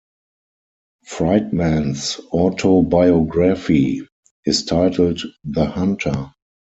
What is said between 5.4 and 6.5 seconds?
"The Hunter".